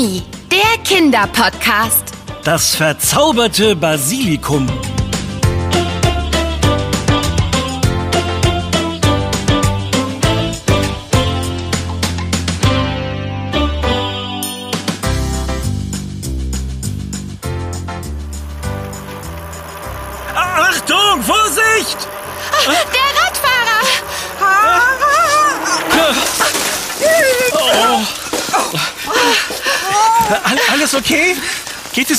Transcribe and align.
Mami, 0.00 0.22
der 0.50 0.82
Kinderpodcast. 0.82 2.04
Das 2.42 2.74
verzauberte 2.74 3.76
Basilikum. 3.76 4.66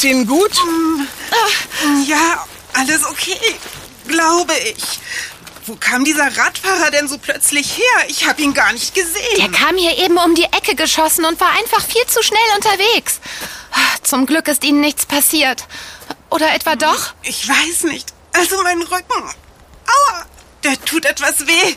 Es 0.01 0.09
Ihnen 0.09 0.25
gut? 0.27 0.51
Ja, 2.07 2.45
alles 2.73 3.05
okay, 3.05 3.37
glaube 4.07 4.53
ich. 4.57 4.99
Wo 5.67 5.75
kam 5.75 6.03
dieser 6.03 6.25
Radfahrer 6.37 6.89
denn 6.91 7.07
so 7.07 7.17
plötzlich 7.19 7.77
her? 7.77 8.05
Ich 8.07 8.27
habe 8.27 8.41
ihn 8.41 8.53
gar 8.53 8.73
nicht 8.73 8.95
Der 8.95 9.03
gesehen. 9.03 9.51
kam 9.51 9.77
hier 9.77 9.97
eben 9.99 10.17
um 10.17 10.33
die 10.33 10.45
Ecke 10.45 10.75
geschossen 10.75 11.23
und 11.25 11.39
war 11.39 11.51
einfach 11.51 11.85
viel 11.85 12.05
zu 12.07 12.23
schnell 12.23 12.39
unterwegs. 12.55 13.19
Zum 14.01 14.25
Glück 14.25 14.47
ist 14.47 14.63
Ihnen 14.63 14.81
nichts 14.81 15.05
passiert. 15.05 15.65
Oder 16.31 16.53
etwa 16.55 16.75
doch? 16.75 17.13
Ich 17.21 17.47
weiß 17.47 17.83
nicht. 17.83 18.11
Also 18.33 18.61
mein 18.63 18.81
Rücken. 18.81 19.23
Aua, 19.23 20.25
der 20.63 20.83
tut 20.83 21.05
etwas 21.05 21.45
weh. 21.47 21.75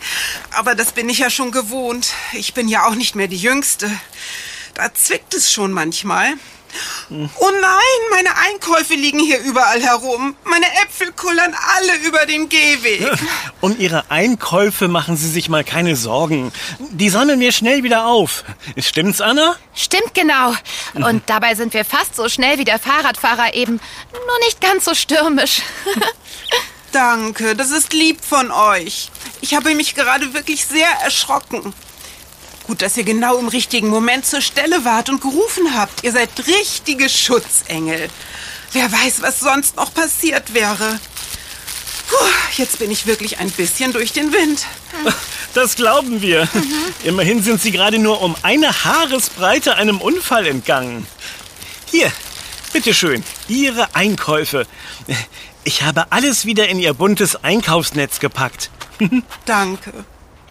Aber 0.52 0.74
das 0.74 0.92
bin 0.92 1.08
ich 1.10 1.18
ja 1.18 1.28
schon 1.28 1.50
gewohnt. 1.50 2.08
Ich 2.32 2.54
bin 2.54 2.68
ja 2.68 2.86
auch 2.86 2.94
nicht 2.94 3.14
mehr 3.16 3.28
die 3.28 3.36
Jüngste. 3.36 3.90
Da 4.74 4.92
zwickt 4.94 5.34
es 5.34 5.52
schon 5.52 5.72
manchmal. 5.72 6.34
Oh 7.10 7.50
nein, 7.60 8.00
meine 8.10 8.36
Einkäufe 8.36 8.94
liegen 8.94 9.20
hier 9.20 9.40
überall 9.40 9.80
herum. 9.80 10.36
Meine 10.44 10.66
Äpfel 10.82 11.12
kullern 11.12 11.54
alle 11.76 11.96
über 12.06 12.26
den 12.26 12.48
Gehweg. 12.48 13.12
Um 13.60 13.78
Ihre 13.78 14.10
Einkäufe 14.10 14.88
machen 14.88 15.16
Sie 15.16 15.28
sich 15.28 15.48
mal 15.48 15.64
keine 15.64 15.96
Sorgen. 15.96 16.52
Die 16.78 17.08
sammeln 17.08 17.40
wir 17.40 17.50
schnell 17.50 17.82
wieder 17.82 18.06
auf. 18.06 18.44
Stimmt's, 18.76 19.22
Anna? 19.22 19.56
Stimmt 19.74 20.12
genau. 20.12 20.54
Und 20.92 21.22
dabei 21.26 21.54
sind 21.54 21.72
wir 21.72 21.86
fast 21.86 22.14
so 22.14 22.28
schnell 22.28 22.58
wie 22.58 22.64
der 22.64 22.78
Fahrradfahrer 22.78 23.54
eben. 23.54 23.80
Nur 24.12 24.38
nicht 24.44 24.60
ganz 24.60 24.84
so 24.84 24.94
stürmisch. 24.94 25.62
Danke, 26.92 27.56
das 27.56 27.70
ist 27.70 27.92
lieb 27.92 28.22
von 28.22 28.50
euch. 28.50 29.10
Ich 29.40 29.54
habe 29.54 29.74
mich 29.74 29.94
gerade 29.94 30.34
wirklich 30.34 30.66
sehr 30.66 30.88
erschrocken. 31.02 31.72
Gut, 32.66 32.80
dass 32.80 32.96
ihr 32.96 33.04
genau 33.04 33.36
im 33.38 33.48
richtigen 33.48 33.88
Moment 33.88 34.24
zur 34.24 34.40
Stelle 34.40 34.84
wart 34.84 35.10
und 35.10 35.20
gerufen 35.20 35.74
habt. 35.74 36.02
Ihr 36.02 36.12
seid 36.12 36.30
richtige 36.46 37.08
Schutzengel. 37.10 38.08
Wer 38.72 38.90
weiß, 38.90 39.20
was 39.20 39.40
sonst 39.40 39.76
noch 39.76 39.92
passiert 39.92 40.54
wäre. 40.54 40.98
Puh, 42.08 42.16
jetzt 42.56 42.78
bin 42.78 42.90
ich 42.90 43.06
wirklich 43.06 43.38
ein 43.38 43.50
bisschen 43.50 43.92
durch 43.92 44.12
den 44.12 44.32
Wind. 44.32 44.66
Das 45.52 45.76
glauben 45.76 46.22
wir. 46.22 46.48
Immerhin 47.04 47.42
sind 47.42 47.60
Sie 47.60 47.70
gerade 47.70 47.98
nur 47.98 48.22
um 48.22 48.34
eine 48.42 48.84
Haaresbreite 48.84 49.76
einem 49.76 50.00
Unfall 50.00 50.46
entgangen. 50.46 51.06
Hier, 51.90 52.10
bitteschön, 52.72 53.22
Ihre 53.46 53.94
Einkäufe. 53.94 54.66
Ich 55.64 55.82
habe 55.82 56.10
alles 56.10 56.44
wieder 56.44 56.68
in 56.68 56.78
Ihr 56.78 56.94
buntes 56.94 57.42
Einkaufsnetz 57.44 58.20
gepackt. 58.20 58.70
Danke. 59.44 60.04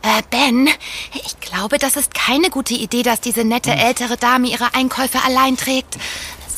Äh, 0.03 0.21
Ben, 0.29 0.67
ich 1.13 1.39
glaube, 1.39 1.77
das 1.77 1.95
ist 1.95 2.13
keine 2.13 2.49
gute 2.49 2.73
Idee, 2.73 3.03
dass 3.03 3.21
diese 3.21 3.45
nette 3.45 3.71
ältere 3.71 4.17
Dame 4.17 4.49
ihre 4.49 4.75
Einkäufe 4.75 5.19
allein 5.25 5.55
trägt. 5.57 5.97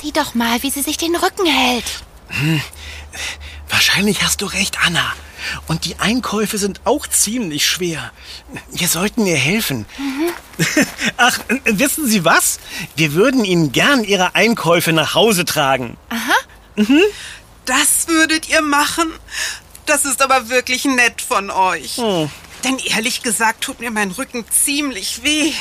Sieh 0.02 0.12
doch 0.12 0.34
mal, 0.34 0.62
wie 0.64 0.72
sie 0.72 0.82
sich 0.82 0.98
den 0.98 1.16
Rücken 1.16 1.46
hält. 1.46 1.86
Wahrscheinlich 3.70 4.24
hast 4.24 4.42
du 4.42 4.48
recht, 4.48 4.80
Anna. 4.84 5.14
Und 5.68 5.86
die 5.86 6.00
Einkäufe 6.00 6.58
sind 6.58 6.82
auch 6.86 7.06
ziemlich 7.06 7.68
schwer. 7.68 8.12
Wir 8.72 8.88
sollten 8.88 9.28
ihr 9.28 9.38
helfen. 9.38 9.86
Ach, 11.18 11.38
äh, 11.48 11.60
wissen 11.66 12.08
Sie 12.08 12.26
was? 12.26 12.60
Wir 12.96 13.14
würden 13.14 13.46
Ihnen 13.46 13.72
gern 13.72 14.04
Ihre 14.04 14.34
Einkäufe 14.34 14.92
nach 14.92 15.14
Hause 15.14 15.46
tragen. 15.46 15.98
Das 17.66 18.08
würdet 18.08 18.50
ihr 18.50 18.62
machen? 18.62 19.12
Das 19.86 20.06
ist 20.06 20.22
aber 20.24 20.50
wirklich 20.50 20.86
nett 20.86 21.22
von 21.22 21.52
euch. 21.52 22.00
Denn 22.66 22.80
ehrlich 22.80 23.22
gesagt 23.22 23.64
tut 23.64 23.80
mir 23.80 23.92
mein 23.92 24.10
Rücken 24.10 24.44
ziemlich 24.50 25.24
weh. 25.24 25.54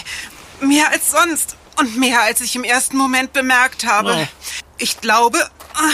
Mehr 0.60 0.90
als 0.90 1.10
sonst. 1.10 1.56
Und 1.76 1.98
mehr 1.98 2.22
als 2.22 2.40
ich 2.40 2.56
im 2.56 2.64
ersten 2.64 2.96
Moment 2.96 3.32
bemerkt 3.32 3.84
habe. 3.84 4.26
Oh. 4.26 4.52
Ich 4.78 5.00
glaube, 5.00 5.38
ah, 5.74 5.90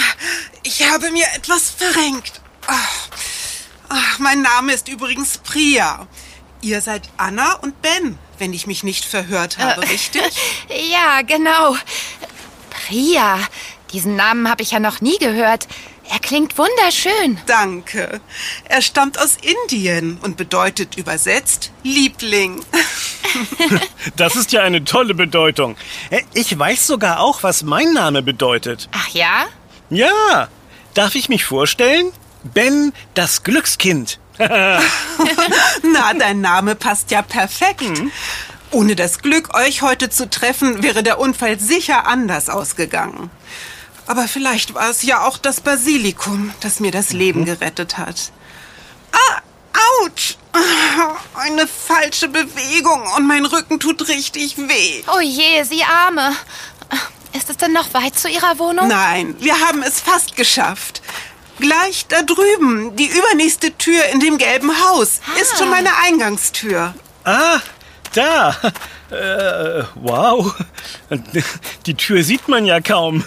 ich 0.62 0.88
habe 0.88 1.10
mir 1.10 1.26
etwas 1.34 1.70
verrenkt. 1.70 2.40
Ah, 2.66 2.76
ah, 3.88 4.02
Mein 4.18 4.42
Name 4.42 4.72
ist 4.72 4.88
übrigens 4.88 5.38
Priya. 5.38 6.06
Ihr 6.60 6.80
seid 6.80 7.08
Anna 7.16 7.54
und 7.54 7.82
Ben, 7.82 8.18
wenn 8.38 8.52
ich 8.52 8.66
mich 8.66 8.84
nicht 8.84 9.04
verhört 9.04 9.58
habe, 9.58 9.82
richtig? 9.88 10.22
Ja, 10.92 11.22
genau. 11.22 11.76
Priya, 12.70 13.40
diesen 13.92 14.14
Namen 14.14 14.48
habe 14.48 14.62
ich 14.62 14.70
ja 14.70 14.78
noch 14.78 15.00
nie 15.00 15.18
gehört. 15.18 15.66
Er 16.12 16.18
klingt 16.18 16.58
wunderschön. 16.58 17.38
Danke. 17.46 18.20
Er 18.64 18.82
stammt 18.82 19.18
aus 19.20 19.36
Indien 19.40 20.18
und 20.22 20.36
bedeutet 20.36 20.96
übersetzt 20.96 21.72
Liebling. 21.82 22.62
Das 24.16 24.34
ist 24.34 24.50
ja 24.50 24.62
eine 24.62 24.82
tolle 24.82 25.14
Bedeutung. 25.14 25.76
Äh, 26.10 26.22
Ich 26.34 26.58
weiß 26.58 26.86
sogar 26.88 27.20
auch, 27.20 27.44
was 27.44 27.62
mein 27.62 27.92
Name 27.92 28.22
bedeutet. 28.22 28.88
Ach 28.92 29.08
ja? 29.10 29.46
Ja, 29.88 30.48
darf 30.94 31.14
ich 31.14 31.28
mich 31.28 31.44
vorstellen? 31.44 32.10
Ben, 32.42 32.92
das 33.14 33.44
Glückskind. 33.44 34.18
Na, 34.38 34.80
dein 36.18 36.40
Name 36.40 36.74
passt 36.74 37.12
ja 37.12 37.22
perfekt. 37.22 37.84
Ohne 38.72 38.96
das 38.96 39.20
Glück, 39.20 39.54
euch 39.54 39.82
heute 39.82 40.10
zu 40.10 40.28
treffen, 40.28 40.82
wäre 40.82 41.02
der 41.04 41.20
Unfall 41.20 41.60
sicher 41.60 42.06
anders 42.08 42.48
ausgegangen. 42.48 43.30
Aber 44.10 44.26
vielleicht 44.26 44.74
war 44.74 44.90
es 44.90 45.04
ja 45.04 45.24
auch 45.24 45.38
das 45.38 45.60
Basilikum, 45.60 46.52
das 46.62 46.80
mir 46.80 46.90
das 46.90 47.12
Leben 47.12 47.44
gerettet 47.44 47.96
hat. 47.96 48.32
Ah, 49.12 49.40
ouch! 50.02 50.36
Ah, 50.52 51.14
Eine 51.38 51.68
falsche 51.68 52.26
Bewegung 52.26 53.04
und 53.16 53.28
mein 53.28 53.46
Rücken 53.46 53.78
tut 53.78 54.08
richtig 54.08 54.58
weh. 54.58 55.04
Oh 55.14 55.20
je, 55.20 55.62
Sie 55.62 55.84
Arme. 55.84 56.34
Ist 57.34 57.50
es 57.50 57.56
denn 57.56 57.72
noch 57.72 57.94
weit 57.94 58.18
zu 58.18 58.28
Ihrer 58.28 58.58
Wohnung? 58.58 58.88
Nein, 58.88 59.36
wir 59.38 59.60
haben 59.60 59.84
es 59.84 60.00
fast 60.00 60.34
geschafft. 60.34 61.02
Gleich 61.60 62.06
da 62.08 62.22
drüben, 62.22 62.96
die 62.96 63.06
übernächste 63.06 63.78
Tür 63.78 64.06
in 64.06 64.18
dem 64.18 64.38
gelben 64.38 64.72
Haus, 64.88 65.20
ist 65.40 65.56
schon 65.56 65.70
meine 65.70 65.96
Eingangstür. 65.98 66.94
Ah, 67.22 67.60
da. 68.14 68.56
Äh, 69.10 69.84
wow. 69.94 70.52
Die 71.86 71.94
Tür 71.94 72.24
sieht 72.24 72.48
man 72.48 72.66
ja 72.66 72.80
kaum. 72.80 73.24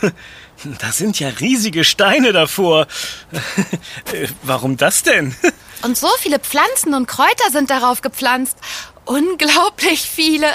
Da 0.79 0.91
sind 0.91 1.19
ja 1.19 1.29
riesige 1.29 1.83
Steine 1.83 2.31
davor. 2.31 2.87
Äh, 4.11 4.27
Warum 4.43 4.77
das 4.77 5.03
denn? 5.03 5.35
Und 5.81 5.97
so 5.97 6.07
viele 6.19 6.39
Pflanzen 6.39 6.93
und 6.93 7.07
Kräuter 7.07 7.51
sind 7.51 7.69
darauf 7.69 8.01
gepflanzt. 8.01 8.57
Unglaublich 9.03 10.09
viele. 10.09 10.47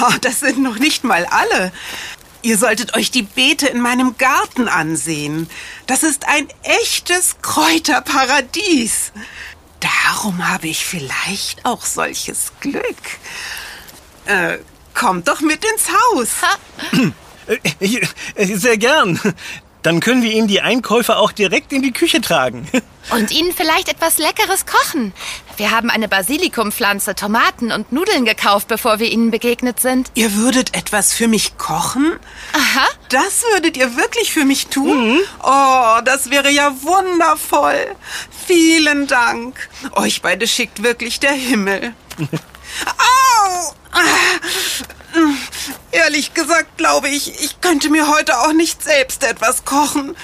Oh, 0.00 0.12
das 0.20 0.38
sind 0.40 0.62
noch 0.62 0.78
nicht 0.78 1.02
mal 1.02 1.26
alle. 1.26 1.72
Ihr 2.42 2.56
solltet 2.56 2.94
euch 2.94 3.10
die 3.10 3.22
Beete 3.22 3.66
in 3.66 3.80
meinem 3.80 4.16
Garten 4.18 4.68
ansehen. 4.68 5.50
Das 5.88 6.04
ist 6.04 6.28
ein 6.28 6.46
echtes 6.62 7.36
Kräuterparadies. 7.42 9.10
Darum 9.80 10.46
habe 10.46 10.68
ich 10.68 10.86
vielleicht 10.86 11.64
auch 11.64 11.84
solches 11.84 12.52
Glück. 12.60 12.84
Äh, 14.26 14.58
kommt 14.94 15.26
doch 15.26 15.40
mit 15.40 15.64
ins 15.64 15.88
Haus. 15.88 16.28
Äh, 17.46 18.00
äh, 18.34 18.56
Sehr 18.56 18.76
gern. 18.76 19.20
Dann 19.86 20.00
können 20.00 20.22
wir 20.24 20.32
Ihnen 20.32 20.48
die 20.48 20.60
Einkäufe 20.60 21.16
auch 21.16 21.30
direkt 21.30 21.72
in 21.72 21.80
die 21.80 21.92
Küche 21.92 22.20
tragen. 22.20 22.66
Und 23.12 23.30
Ihnen 23.30 23.52
vielleicht 23.52 23.88
etwas 23.88 24.18
Leckeres 24.18 24.66
kochen. 24.66 25.12
Wir 25.58 25.70
haben 25.70 25.90
eine 25.90 26.08
Basilikumpflanze, 26.08 27.14
Tomaten 27.14 27.70
und 27.70 27.92
Nudeln 27.92 28.24
gekauft, 28.24 28.66
bevor 28.66 28.98
wir 28.98 29.08
Ihnen 29.08 29.30
begegnet 29.30 29.78
sind. 29.78 30.10
Ihr 30.14 30.34
würdet 30.34 30.76
etwas 30.76 31.12
für 31.12 31.28
mich 31.28 31.56
kochen? 31.56 32.16
Aha. 32.52 32.86
Das 33.10 33.44
würdet 33.52 33.76
ihr 33.76 33.96
wirklich 33.96 34.32
für 34.32 34.44
mich 34.44 34.66
tun? 34.66 35.20
Oh, 35.40 36.00
das 36.04 36.30
wäre 36.30 36.50
ja 36.50 36.74
wundervoll. 36.82 37.94
Vielen 38.48 39.06
Dank. 39.06 39.68
Euch 39.92 40.20
beide 40.20 40.48
schickt 40.48 40.82
wirklich 40.82 41.20
der 41.20 41.32
Himmel. 41.32 41.94
Au! 42.96 43.74
Ah. 43.92 44.00
Ehrlich 45.92 46.34
gesagt 46.34 46.76
glaube 46.76 47.08
ich, 47.08 47.40
ich 47.42 47.60
könnte 47.60 47.88
mir 47.88 48.08
heute 48.08 48.38
auch 48.38 48.52
nicht 48.52 48.82
selbst 48.82 49.24
etwas 49.24 49.64
kochen. 49.64 50.16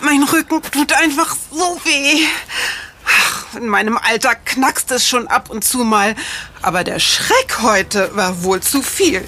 Mein 0.00 0.22
Rücken 0.22 0.62
tut 0.62 0.92
einfach 0.92 1.36
so 1.50 1.80
weh. 1.84 2.26
Ach, 3.06 3.54
In 3.56 3.68
meinem 3.68 3.98
Alter 3.98 4.34
knackst 4.34 4.90
es 4.92 5.06
schon 5.06 5.28
ab 5.28 5.50
und 5.50 5.64
zu 5.64 5.78
mal, 5.78 6.14
aber 6.62 6.84
der 6.84 7.00
Schreck 7.00 7.58
heute 7.60 8.14
war 8.16 8.42
wohl 8.42 8.60
zu 8.60 8.82
viel. 8.82 9.26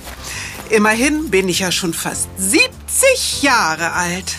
Immerhin 0.70 1.30
bin 1.30 1.48
ich 1.48 1.58
ja 1.58 1.70
schon 1.70 1.92
fast 1.92 2.28
70 2.38 3.42
Jahre 3.42 3.92
alt. 3.92 4.32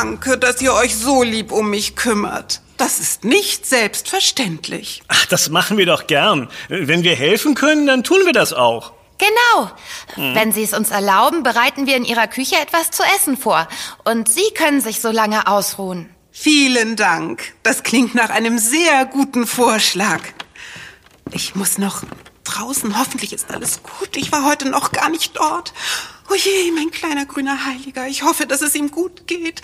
Danke, 0.00 0.38
dass 0.38 0.62
ihr 0.62 0.74
euch 0.74 0.96
so 0.96 1.24
lieb 1.24 1.50
um 1.50 1.70
mich 1.70 1.96
kümmert. 1.96 2.60
Das 2.76 3.00
ist 3.00 3.24
nicht 3.24 3.66
selbstverständlich. 3.66 5.02
Ach, 5.08 5.26
das 5.26 5.48
machen 5.48 5.76
wir 5.76 5.86
doch 5.86 6.06
gern. 6.06 6.48
Wenn 6.68 7.02
wir 7.02 7.16
helfen 7.16 7.56
können, 7.56 7.88
dann 7.88 8.04
tun 8.04 8.20
wir 8.24 8.32
das 8.32 8.52
auch. 8.52 8.92
Genau. 9.18 9.72
Hm. 10.14 10.36
Wenn 10.36 10.52
Sie 10.52 10.62
es 10.62 10.72
uns 10.72 10.92
erlauben, 10.92 11.42
bereiten 11.42 11.88
wir 11.88 11.96
in 11.96 12.04
Ihrer 12.04 12.28
Küche 12.28 12.54
etwas 12.62 12.92
zu 12.92 13.02
essen 13.16 13.36
vor. 13.36 13.66
Und 14.04 14.28
Sie 14.28 14.48
können 14.54 14.80
sich 14.80 15.00
so 15.00 15.10
lange 15.10 15.48
ausruhen. 15.48 16.08
Vielen 16.30 16.94
Dank. 16.94 17.54
Das 17.64 17.82
klingt 17.82 18.14
nach 18.14 18.30
einem 18.30 18.58
sehr 18.58 19.04
guten 19.04 19.48
Vorschlag. 19.48 20.20
Ich 21.32 21.56
muss 21.56 21.76
noch 21.76 22.04
draußen. 22.44 22.96
Hoffentlich 22.96 23.32
ist 23.32 23.50
alles 23.50 23.82
gut. 23.82 24.16
Ich 24.16 24.30
war 24.30 24.44
heute 24.44 24.68
noch 24.68 24.92
gar 24.92 25.10
nicht 25.10 25.36
dort. 25.36 25.72
Oh 26.30 26.34
je, 26.34 26.70
mein 26.72 26.90
kleiner 26.90 27.26
grüner 27.26 27.64
Heiliger. 27.66 28.06
Ich 28.06 28.22
hoffe, 28.22 28.46
dass 28.46 28.60
es 28.60 28.74
ihm 28.74 28.90
gut 28.90 29.26
geht. 29.26 29.62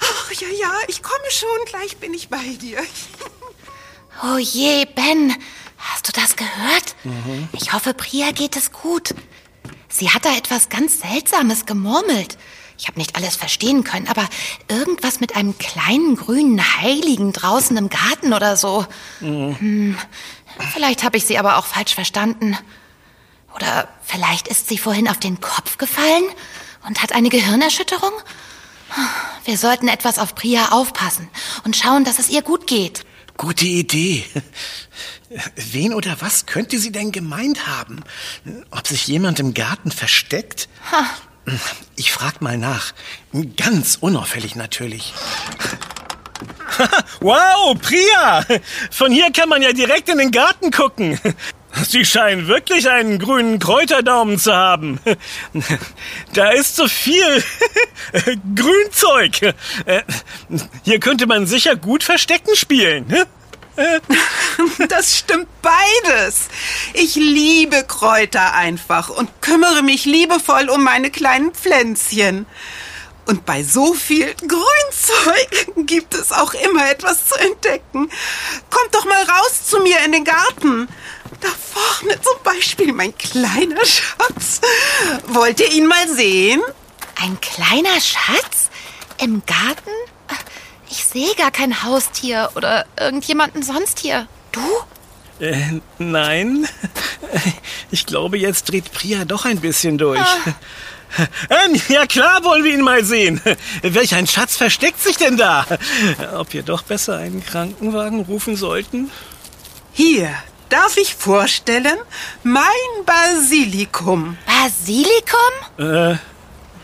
Ach 0.00 0.32
ja, 0.32 0.48
ja, 0.48 0.72
ich 0.88 1.02
komme 1.02 1.30
schon. 1.30 1.48
Gleich 1.66 1.96
bin 1.98 2.14
ich 2.14 2.28
bei 2.28 2.44
dir. 2.60 2.78
Oh 4.22 4.36
je, 4.36 4.84
Ben. 4.84 5.34
Hast 5.78 6.06
du 6.06 6.12
das 6.12 6.36
gehört? 6.36 6.94
Mhm. 7.02 7.48
Ich 7.52 7.72
hoffe, 7.72 7.94
Priya 7.94 8.30
geht 8.30 8.56
es 8.56 8.70
gut. 8.70 9.14
Sie 9.88 10.10
hat 10.10 10.26
da 10.26 10.36
etwas 10.36 10.68
ganz 10.68 11.00
Seltsames 11.00 11.66
gemurmelt. 11.66 12.36
Ich 12.78 12.88
habe 12.88 12.98
nicht 12.98 13.16
alles 13.16 13.36
verstehen 13.36 13.84
können, 13.84 14.08
aber 14.08 14.28
irgendwas 14.68 15.18
mit 15.20 15.34
einem 15.34 15.56
kleinen 15.56 16.16
grünen 16.16 16.60
Heiligen 16.80 17.32
draußen 17.32 17.76
im 17.76 17.88
Garten 17.88 18.32
oder 18.32 18.56
so. 18.56 18.86
Mhm. 19.20 19.58
Hm, 19.58 19.98
vielleicht 20.72 21.02
habe 21.04 21.16
ich 21.16 21.24
sie 21.24 21.38
aber 21.38 21.56
auch 21.56 21.66
falsch 21.66 21.94
verstanden. 21.94 22.56
Oder 23.54 23.88
vielleicht 24.02 24.48
ist 24.48 24.68
sie 24.68 24.78
vorhin 24.78 25.08
auf 25.08 25.18
den 25.18 25.40
Kopf 25.40 25.78
gefallen 25.78 26.24
und 26.86 27.02
hat 27.02 27.12
eine 27.12 27.28
Gehirnerschütterung? 27.28 28.12
Wir 29.44 29.56
sollten 29.56 29.88
etwas 29.88 30.18
auf 30.18 30.34
Priya 30.34 30.70
aufpassen 30.70 31.28
und 31.64 31.76
schauen, 31.76 32.04
dass 32.04 32.18
es 32.18 32.28
ihr 32.28 32.42
gut 32.42 32.66
geht. 32.66 33.04
Gute 33.36 33.64
Idee. 33.64 34.24
Wen 35.56 35.94
oder 35.94 36.20
was 36.20 36.46
könnte 36.46 36.78
sie 36.78 36.92
denn 36.92 37.12
gemeint 37.12 37.66
haben? 37.66 38.04
Ob 38.70 38.86
sich 38.86 39.06
jemand 39.06 39.40
im 39.40 39.54
Garten 39.54 39.90
versteckt? 39.90 40.68
Ha. 40.90 41.06
Ich 41.96 42.12
frag 42.12 42.40
mal 42.40 42.58
nach. 42.58 42.92
Ganz 43.56 43.96
unauffällig 44.00 44.54
natürlich. 44.54 45.14
wow, 47.20 47.76
Priya! 47.80 48.44
Von 48.90 49.12
hier 49.12 49.30
kann 49.32 49.48
man 49.48 49.62
ja 49.62 49.72
direkt 49.72 50.08
in 50.08 50.18
den 50.18 50.30
Garten 50.30 50.70
gucken. 50.70 51.18
Sie 51.88 52.04
scheinen 52.04 52.48
wirklich 52.48 52.88
einen 52.88 53.18
grünen 53.18 53.58
Kräuterdaumen 53.58 54.38
zu 54.38 54.54
haben. 54.54 55.00
Da 56.34 56.50
ist 56.50 56.76
so 56.76 56.88
viel 56.88 57.44
Grünzeug. 58.54 59.54
Hier 60.82 60.98
könnte 61.00 61.26
man 61.26 61.46
sicher 61.46 61.76
gut 61.76 62.02
Verstecken 62.02 62.56
spielen. 62.56 63.06
Das 64.88 65.16
stimmt 65.16 65.48
beides. 65.62 66.48
Ich 66.92 67.14
liebe 67.14 67.84
Kräuter 67.84 68.52
einfach 68.52 69.08
und 69.08 69.30
kümmere 69.40 69.82
mich 69.82 70.04
liebevoll 70.04 70.68
um 70.68 70.84
meine 70.84 71.10
kleinen 71.10 71.52
Pflänzchen. 71.52 72.44
Und 73.24 73.46
bei 73.46 73.62
so 73.62 73.94
viel 73.94 74.34
Grünzeug 74.34 75.86
gibt 75.86 76.14
es 76.14 76.32
auch 76.32 76.54
immer 76.54 76.90
etwas 76.90 77.28
zu 77.28 77.34
entdecken. 77.36 78.10
Kommt 78.68 78.94
doch 78.94 79.04
mal 79.06 79.22
raus 79.22 79.66
zu 79.66 79.80
mir 79.80 80.04
in 80.04 80.12
den 80.12 80.24
Garten. 80.24 80.88
Da 81.42 81.48
vorne 81.48 82.20
zum 82.20 82.42
Beispiel 82.44 82.92
mein 82.92 83.16
kleiner 83.18 83.84
Schatz. 83.84 84.60
Wollt 85.26 85.60
ihr 85.60 85.72
ihn 85.72 85.86
mal 85.86 86.08
sehen? 86.08 86.62
Ein 87.20 87.38
kleiner 87.40 88.00
Schatz? 88.00 88.70
Im 89.18 89.42
Garten? 89.44 89.90
Ich 90.90 91.04
sehe 91.04 91.34
gar 91.36 91.50
kein 91.50 91.82
Haustier 91.82 92.50
oder 92.54 92.86
irgendjemanden 92.98 93.62
sonst 93.62 93.98
hier. 93.98 94.26
Du? 94.52 94.60
Äh, 95.44 95.80
nein. 95.98 96.68
Ich 97.90 98.06
glaube, 98.06 98.38
jetzt 98.38 98.70
dreht 98.70 98.92
Priya 98.92 99.24
doch 99.24 99.44
ein 99.44 99.60
bisschen 99.60 99.98
durch. 99.98 100.20
Ah. 100.20 100.54
Ähm, 101.50 101.80
ja 101.88 102.06
klar 102.06 102.42
wollen 102.44 102.64
wir 102.64 102.72
ihn 102.72 102.80
mal 102.80 103.04
sehen. 103.04 103.40
Welch 103.82 104.14
ein 104.14 104.26
Schatz 104.26 104.56
versteckt 104.56 105.02
sich 105.02 105.16
denn 105.16 105.36
da? 105.36 105.66
Ob 106.36 106.52
wir 106.52 106.62
doch 106.62 106.82
besser 106.82 107.18
einen 107.18 107.44
Krankenwagen 107.44 108.20
rufen 108.20 108.56
sollten? 108.56 109.10
Hier, 109.92 110.34
darf 110.72 110.96
ich 110.96 111.14
vorstellen? 111.14 111.98
Mein 112.42 112.64
Basilikum. 113.04 114.38
Basilikum? 114.46 116.12
Äh. 116.12 116.16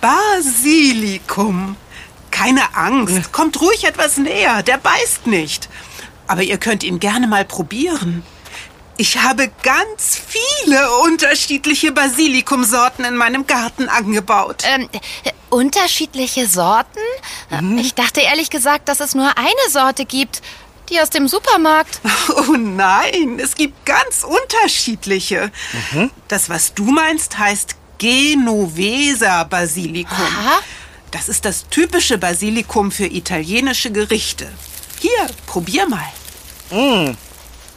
Basilikum. 0.00 1.76
Keine 2.30 2.76
Angst, 2.76 3.32
kommt 3.32 3.60
ruhig 3.60 3.84
etwas 3.84 4.16
näher, 4.18 4.62
der 4.62 4.78
beißt 4.78 5.26
nicht. 5.26 5.68
Aber 6.26 6.42
ihr 6.42 6.58
könnt 6.58 6.84
ihn 6.84 7.00
gerne 7.00 7.26
mal 7.26 7.44
probieren. 7.44 8.22
Ich 8.98 9.18
habe 9.18 9.50
ganz 9.62 10.20
viele 10.26 10.90
unterschiedliche 11.04 11.92
Basilikumsorten 11.92 13.04
in 13.04 13.16
meinem 13.16 13.46
Garten 13.46 13.88
angebaut. 13.88 14.64
Ähm, 14.64 14.88
äh, 14.92 15.30
unterschiedliche 15.50 16.46
Sorten? 16.46 16.98
Mhm. 17.48 17.78
Ich 17.78 17.94
dachte 17.94 18.20
ehrlich 18.20 18.50
gesagt, 18.50 18.88
dass 18.88 19.00
es 19.00 19.14
nur 19.14 19.38
eine 19.38 19.70
Sorte 19.70 20.04
gibt. 20.04 20.42
Die 20.90 21.00
aus 21.00 21.10
dem 21.10 21.28
Supermarkt. 21.28 22.00
Oh 22.48 22.52
nein, 22.56 23.38
es 23.42 23.54
gibt 23.54 23.84
ganz 23.84 24.22
unterschiedliche. 24.22 25.50
Mhm. 25.92 26.10
Das, 26.28 26.48
was 26.48 26.74
du 26.74 26.84
meinst, 26.84 27.38
heißt 27.38 27.74
Genoveser 27.98 29.44
Basilikum. 29.46 30.16
Aha. 30.16 30.60
Das 31.10 31.28
ist 31.28 31.44
das 31.44 31.66
typische 31.68 32.18
Basilikum 32.18 32.90
für 32.92 33.06
italienische 33.06 33.90
Gerichte. 33.90 34.48
Hier, 35.00 35.26
probier 35.46 35.88
mal. 35.88 36.06
Mmh. 36.70 37.16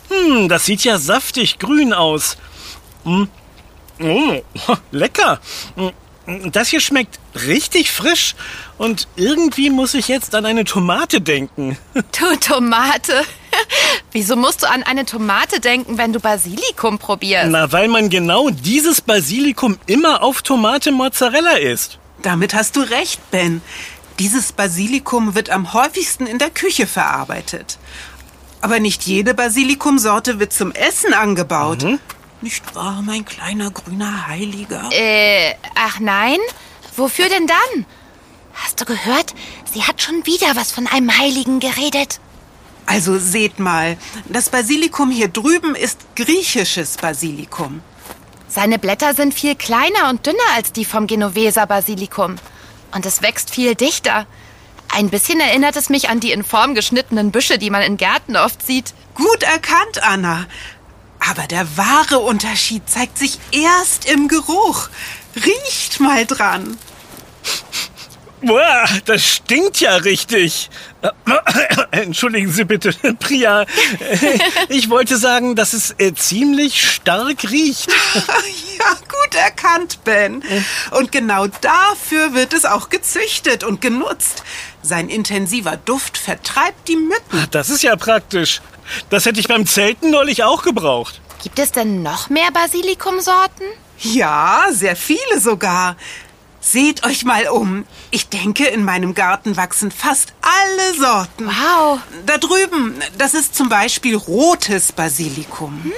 Hm, 0.09 0.49
das 0.49 0.65
sieht 0.65 0.83
ja 0.83 0.97
saftig 0.97 1.57
grün 1.59 1.93
aus. 1.93 2.37
Hm. 3.03 3.29
Oh, 3.99 4.41
lecker. 4.91 5.39
Das 6.51 6.69
hier 6.69 6.79
schmeckt 6.79 7.19
richtig 7.47 7.91
frisch 7.91 8.35
und 8.77 9.07
irgendwie 9.15 9.69
muss 9.69 9.93
ich 9.93 10.07
jetzt 10.07 10.35
an 10.35 10.45
eine 10.45 10.63
Tomate 10.63 11.21
denken. 11.21 11.77
Du 11.93 12.35
Tomate? 12.39 13.23
Wieso 14.11 14.35
musst 14.35 14.63
du 14.63 14.69
an 14.69 14.83
eine 14.83 15.05
Tomate 15.05 15.59
denken, 15.59 15.97
wenn 15.97 16.13
du 16.13 16.19
Basilikum 16.19 16.99
probierst? 16.99 17.49
Na, 17.49 17.71
weil 17.71 17.87
man 17.87 18.09
genau 18.09 18.49
dieses 18.49 19.01
Basilikum 19.01 19.77
immer 19.85 20.23
auf 20.23 20.41
Tomate 20.41 20.91
Mozzarella 20.91 21.57
isst. 21.57 21.99
Damit 22.21 22.53
hast 22.53 22.75
du 22.75 22.81
recht, 22.81 23.19
Ben. 23.31 23.61
Dieses 24.19 24.51
Basilikum 24.51 25.33
wird 25.35 25.49
am 25.49 25.73
häufigsten 25.73 26.27
in 26.27 26.37
der 26.37 26.49
Küche 26.49 26.85
verarbeitet. 26.85 27.77
Aber 28.61 28.79
nicht 28.79 29.03
jede 29.03 29.33
Basilikumsorte 29.33 30.39
wird 30.39 30.53
zum 30.53 30.71
Essen 30.71 31.13
angebaut. 31.13 31.83
Mhm. 31.83 31.99
Nicht 32.41 32.75
wahr, 32.75 33.03
mein 33.03 33.23
kleiner 33.23 33.69
grüner 33.69 34.27
Heiliger? 34.27 34.89
Äh, 34.91 35.53
ach 35.75 35.99
nein? 35.99 36.39
Wofür 36.95 37.29
denn 37.29 37.45
dann? 37.45 37.85
Hast 38.53 38.81
du 38.81 38.85
gehört? 38.85 39.33
Sie 39.71 39.83
hat 39.83 40.01
schon 40.01 40.25
wieder 40.25 40.55
was 40.55 40.71
von 40.71 40.87
einem 40.87 41.15
Heiligen 41.17 41.59
geredet. 41.59 42.19
Also 42.87 43.19
seht 43.19 43.59
mal, 43.59 43.95
das 44.27 44.49
Basilikum 44.49 45.11
hier 45.11 45.27
drüben 45.27 45.75
ist 45.75 45.99
griechisches 46.15 46.97
Basilikum. 46.97 47.81
Seine 48.47 48.79
Blätter 48.79 49.13
sind 49.13 49.33
viel 49.33 49.55
kleiner 49.55 50.09
und 50.09 50.25
dünner 50.25 50.39
als 50.55 50.73
die 50.73 50.83
vom 50.83 51.07
Genoveser 51.07 51.67
Basilikum. 51.67 52.35
Und 52.93 53.05
es 53.05 53.21
wächst 53.21 53.51
viel 53.51 53.75
dichter. 53.75 54.25
Ein 54.93 55.09
bisschen 55.09 55.39
erinnert 55.39 55.77
es 55.77 55.89
mich 55.89 56.09
an 56.09 56.19
die 56.19 56.31
in 56.31 56.43
Form 56.43 56.75
geschnittenen 56.75 57.31
Büsche, 57.31 57.57
die 57.57 57.69
man 57.69 57.83
in 57.83 57.95
Gärten 57.97 58.35
oft 58.35 58.65
sieht. 58.65 58.93
Gut 59.13 59.43
erkannt, 59.43 60.03
Anna. 60.03 60.47
Aber 61.29 61.47
der 61.47 61.77
wahre 61.77 62.19
Unterschied 62.19 62.89
zeigt 62.89 63.17
sich 63.17 63.39
erst 63.51 64.05
im 64.05 64.27
Geruch. 64.27 64.89
Riecht 65.35 65.99
mal 65.99 66.25
dran. 66.25 66.77
Boah, 68.43 68.89
das 69.05 69.23
stinkt 69.23 69.79
ja 69.81 69.97
richtig. 69.97 70.71
Entschuldigen 71.91 72.51
Sie 72.51 72.63
bitte, 72.63 72.91
Priya. 73.19 73.65
Ich 74.69 74.89
wollte 74.89 75.17
sagen, 75.17 75.55
dass 75.55 75.73
es 75.73 75.93
äh, 75.99 76.13
ziemlich 76.13 76.89
stark 76.91 77.49
riecht. 77.49 77.91
Ja, 78.81 78.93
gut 78.93 79.35
erkannt, 79.35 80.03
Ben. 80.05 80.41
Und 80.89 81.11
genau 81.11 81.45
dafür 81.45 82.33
wird 82.33 82.51
es 82.51 82.65
auch 82.65 82.89
gezüchtet 82.89 83.63
und 83.63 83.79
genutzt. 83.79 84.43
Sein 84.81 85.07
intensiver 85.07 85.77
Duft 85.77 86.17
vertreibt 86.17 86.87
die 86.87 86.95
Mücken. 86.95 87.45
Das 87.51 87.69
ist 87.69 87.83
ja 87.83 87.95
praktisch. 87.95 88.59
Das 89.09 89.25
hätte 89.25 89.39
ich 89.39 89.47
beim 89.47 89.65
Zelten 89.65 90.11
neulich 90.11 90.43
auch 90.43 90.63
gebraucht. 90.63 91.21
Gibt 91.43 91.59
es 91.59 91.71
denn 91.71 92.03
noch 92.03 92.29
mehr 92.29 92.51
Basilikumsorten? 92.51 93.65
Ja, 93.99 94.65
sehr 94.71 94.95
viele 94.95 95.39
sogar. 95.39 95.95
Seht 96.63 97.03
euch 97.03 97.25
mal 97.25 97.47
um. 97.47 97.85
Ich 98.11 98.29
denke, 98.29 98.65
in 98.67 98.85
meinem 98.85 99.15
Garten 99.15 99.57
wachsen 99.57 99.89
fast 99.89 100.33
alle 100.41 100.93
Sorten. 100.93 101.47
Wow. 101.47 101.99
Da 102.27 102.37
drüben, 102.37 102.99
das 103.17 103.33
ist 103.33 103.55
zum 103.55 103.67
Beispiel 103.67 104.15
rotes 104.15 104.91
Basilikum. 104.91 105.91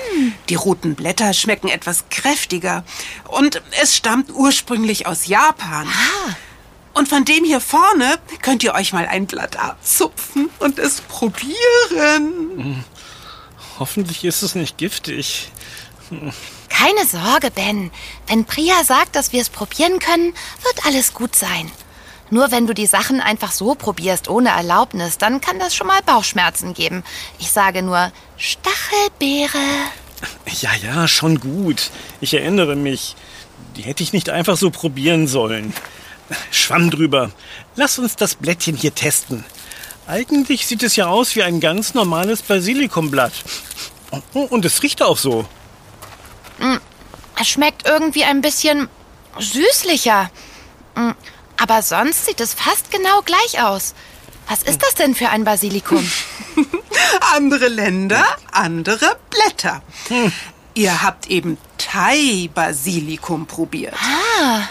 Die 0.47 0.55
roten 0.55 0.95
Blätter 0.95 1.33
schmecken 1.33 1.67
etwas 1.67 2.05
kräftiger. 2.09 2.85
Und 3.27 3.61
es 3.81 3.97
stammt 3.97 4.31
ursprünglich 4.31 5.05
aus 5.05 5.27
Japan. 5.27 5.85
Und 6.93 7.09
von 7.09 7.25
dem 7.25 7.43
hier 7.43 7.59
vorne 7.59 8.19
könnt 8.41 8.63
ihr 8.63 8.73
euch 8.75 8.93
mal 8.93 9.07
ein 9.07 9.25
Blatt 9.25 9.57
abzupfen 9.57 10.49
und 10.59 10.77
es 10.77 11.01
probieren. 11.01 12.83
Hoffentlich 13.79 14.23
ist 14.23 14.43
es 14.43 14.53
nicht 14.55 14.77
giftig. 14.77 15.49
Keine 16.69 17.05
Sorge, 17.07 17.49
Ben. 17.49 17.91
Wenn 18.27 18.45
Priya 18.45 18.83
sagt, 18.83 19.15
dass 19.15 19.31
wir 19.31 19.41
es 19.41 19.49
probieren 19.49 19.99
können, 19.99 20.33
wird 20.63 20.85
alles 20.85 21.13
gut 21.13 21.35
sein. 21.35 21.71
Nur 22.29 22.51
wenn 22.51 22.67
du 22.67 22.73
die 22.73 22.85
Sachen 22.85 23.21
einfach 23.21 23.51
so 23.51 23.75
probierst, 23.75 24.27
ohne 24.27 24.49
Erlaubnis, 24.49 25.17
dann 25.17 25.41
kann 25.41 25.59
das 25.59 25.75
schon 25.75 25.87
mal 25.87 26.01
Bauchschmerzen 26.03 26.73
geben. 26.73 27.03
Ich 27.39 27.51
sage 27.51 27.83
nur 27.83 28.11
Stachelbeere. 28.37 29.57
Ja, 30.61 30.73
ja, 30.75 31.07
schon 31.07 31.39
gut. 31.39 31.91
Ich 32.21 32.33
erinnere 32.33 32.75
mich. 32.75 33.15
Die 33.75 33.81
hätte 33.81 34.03
ich 34.03 34.13
nicht 34.13 34.29
einfach 34.29 34.57
so 34.57 34.69
probieren 34.71 35.27
sollen. 35.27 35.73
Schwamm 36.51 36.89
drüber. 36.89 37.31
Lass 37.75 37.99
uns 37.99 38.15
das 38.15 38.35
Blättchen 38.35 38.75
hier 38.75 38.93
testen. 38.93 39.43
Eigentlich 40.07 40.67
sieht 40.67 40.83
es 40.83 40.95
ja 40.95 41.07
aus 41.07 41.35
wie 41.35 41.43
ein 41.43 41.59
ganz 41.59 41.93
normales 41.93 42.41
Basilikumblatt. 42.41 43.33
Und 44.33 44.65
es 44.65 44.83
riecht 44.83 45.01
auch 45.01 45.17
so. 45.17 45.45
Es 47.39 47.47
schmeckt 47.49 47.87
irgendwie 47.87 48.23
ein 48.23 48.41
bisschen 48.41 48.87
süßlicher. 49.39 50.29
Mm, 50.95 51.11
Aber 51.57 51.81
sonst 51.81 52.25
sieht 52.25 52.39
es 52.41 52.53
fast 52.53 52.91
genau 52.91 53.21
gleich 53.21 53.61
aus. 53.63 53.95
Was 54.47 54.61
ist 54.63 54.83
das 54.83 54.95
denn 54.95 55.15
für 55.15 55.29
ein 55.29 55.45
Basilikum? 55.45 56.07
Andere 57.35 57.69
Länder, 57.69 58.23
andere 58.51 59.17
Blätter. 59.29 59.81
Ihr 60.75 61.01
habt 61.01 61.27
eben 61.27 61.57
Thai-Basilikum 61.77 63.47
probiert. 63.47 63.95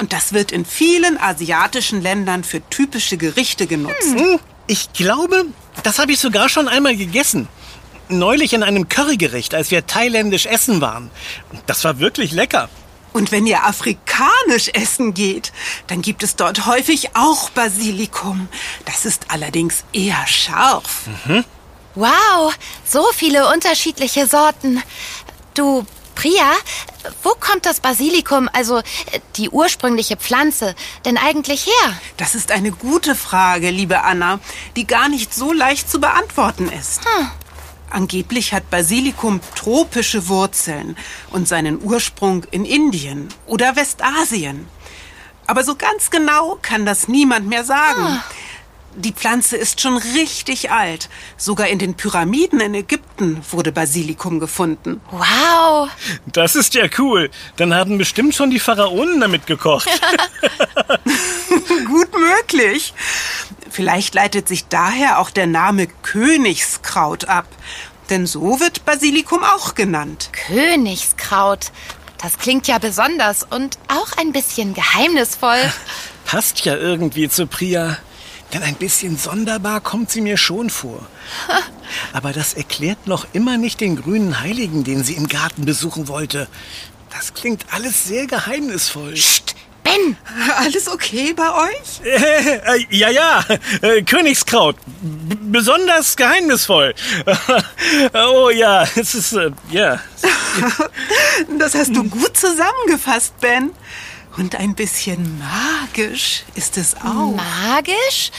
Und 0.01 0.13
das 0.13 0.33
wird 0.33 0.53
in 0.53 0.65
vielen 0.65 1.19
asiatischen 1.19 2.01
Ländern 2.03 2.45
für 2.45 2.61
typische 2.71 3.17
Gerichte 3.17 3.67
genutzt. 3.67 4.15
Hm, 4.15 4.39
Ich 4.67 4.93
glaube, 4.93 5.47
das 5.83 5.99
habe 5.99 6.13
ich 6.13 6.19
sogar 6.21 6.49
schon 6.49 6.69
einmal 6.69 6.97
gegessen. 6.97 7.49
Neulich 8.09 8.53
in 8.53 8.63
einem 8.63 8.89
Currygericht, 8.89 9.55
als 9.55 9.71
wir 9.71 9.87
thailändisch 9.87 10.47
essen 10.47 10.81
waren. 10.81 11.11
Das 11.67 11.85
war 11.85 11.99
wirklich 11.99 12.33
lecker. 12.33 12.69
Und 13.13 13.31
wenn 13.31 13.47
ihr 13.47 13.65
afrikanisch 13.65 14.69
essen 14.73 15.13
geht, 15.15 15.53
dann 15.87 16.01
gibt 16.01 16.23
es 16.23 16.35
dort 16.37 16.67
häufig 16.67 17.15
auch 17.15 17.51
Basilikum. 17.51 18.49
Das 18.87 19.05
ist 19.05 19.27
allerdings 19.31 19.85
eher 19.93 20.27
scharf. 20.27 21.03
Wow, 21.95 22.55
so 22.87 23.05
viele 23.15 23.49
unterschiedliche 23.53 24.27
Sorten. 24.27 24.83
Du, 25.55 25.85
Priya, 26.15 26.53
wo 27.23 27.31
kommt 27.31 27.67
das 27.67 27.81
Basilikum, 27.81 28.49
also 28.53 28.79
äh, 28.79 28.83
die 29.37 29.51
ursprüngliche 29.51 30.17
Pflanze, 30.17 30.75
denn 31.05 31.17
eigentlich 31.17 31.67
her? 31.67 32.01
Das 32.17 32.35
ist 32.35 32.51
eine 32.51 32.73
gute 32.73 33.15
Frage, 33.15 33.71
liebe 33.71 34.03
Anna, 34.03 34.41
die 34.77 34.87
gar 34.87 35.09
nicht 35.09 35.35
so 35.35 35.53
leicht 35.53 35.91
zu 35.91 36.01
beantworten 36.01 36.69
ist. 36.69 37.03
Angeblich 37.91 38.55
hat 38.55 38.71
Basilikum 38.71 39.41
tropische 39.55 40.29
Wurzeln 40.29 40.97
und 41.31 41.47
seinen 41.47 41.83
Ursprung 41.83 42.45
in 42.51 42.65
Indien 42.65 43.29
oder 43.47 43.77
Westasien. 43.77 44.67
Aber 45.47 45.65
so 45.65 45.75
ganz 45.75 46.11
genau 46.11 46.59
kann 46.63 46.87
das 46.87 47.09
niemand 47.09 47.49
mehr 47.49 47.65
sagen. 47.65 48.23
Die 48.95 49.13
Pflanze 49.13 49.57
ist 49.57 49.81
schon 49.81 49.97
richtig 49.97 50.71
alt. 50.71 51.09
Sogar 51.37 51.69
in 51.69 51.79
den 51.79 51.95
Pyramiden 51.95 52.61
in 52.61 52.75
Ägypten 52.75 53.41
wurde 53.51 53.73
Basilikum 53.73 54.39
gefunden. 54.39 55.01
Wow, 55.11 55.89
Das 56.27 56.57
ist 56.57 56.75
ja 56.75 56.85
cool. 56.99 57.31
Dann 57.57 57.75
haben 57.75 57.97
bestimmt 57.97 58.35
schon 58.35 58.51
die 58.51 58.61
Pharaonen 58.61 59.21
damit 59.21 59.47
gekocht. 59.47 59.89
Gut 61.87 62.13
möglich. 62.19 62.95
Vielleicht 63.71 64.15
leitet 64.15 64.49
sich 64.49 64.67
daher 64.69 65.19
auch 65.19 65.31
der 65.31 65.47
Name 65.47 65.87
Königskraut 65.87 67.27
ab. 67.27 67.47
Denn 68.11 68.27
so 68.27 68.61
wird 68.61 68.85
Basilikum 68.85 69.43
auch 69.43 69.75
genannt. 69.75 70.31
Königskraut. 70.33 71.73
Das 72.21 72.39
klingt 72.39 72.69
ja 72.69 72.79
besonders 72.79 73.43
und 73.43 73.79
auch 73.89 74.17
ein 74.19 74.33
bisschen 74.33 74.75
geheimnisvoll. 74.75 75.59
Passt 76.25 76.65
ja 76.65 76.77
irgendwie 76.77 77.29
zu 77.29 77.47
Priya. 77.47 77.97
Denn 78.53 78.63
ein 78.63 78.75
bisschen 78.75 79.17
sonderbar 79.17 79.81
kommt 79.81 80.11
sie 80.11 80.21
mir 80.21 80.37
schon 80.37 80.71
vor. 80.71 81.07
Aber 82.13 82.33
das 82.33 82.55
erklärt 82.55 83.07
noch 83.07 83.27
immer 83.33 83.57
nicht 83.57 83.81
den 83.81 83.97
grünen 83.97 84.41
Heiligen, 84.41 84.85
den 84.85 85.05
sie 85.05 85.15
im 85.15 85.29
Garten 85.29 85.65
besuchen 85.65 86.09
wollte. 86.09 86.49
Das 87.11 87.35
klingt 87.35 87.67
alles 87.71 88.05
sehr 88.05 88.27
geheimnisvoll. 88.27 89.13
Psst, 89.13 89.55
Ben, 89.83 90.17
Alles 90.57 90.89
okay 90.89 91.33
bei 91.35 91.51
euch? 91.51 92.01
Äh, 92.13 92.87
ja, 92.91 93.11
ja, 93.11 93.45
äh, 93.83 94.03
Königskraut. 94.03 94.77
B 95.01 95.35
besonders 95.53 96.17
geheimnisvoll. 96.17 96.95
oh 98.15 98.49
ja, 98.51 98.85
es 98.97 99.15
ist, 99.15 99.33
äh, 99.33 99.51
ja. 99.71 100.01
Das 101.59 101.75
hast 101.75 101.95
du 101.95 102.05
gut 102.05 102.37
zusammengefasst, 102.37 103.39
Ben. 103.41 103.71
Und 104.37 104.57
ein 104.57 104.75
bisschen 104.75 105.39
magisch 105.39 106.45
ist 106.55 106.79
es 106.79 106.97
auch. 106.97 107.35
magisch? 107.37 108.31